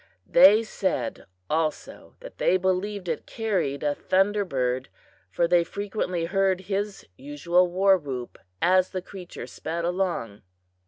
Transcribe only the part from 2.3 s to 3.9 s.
they believed it carried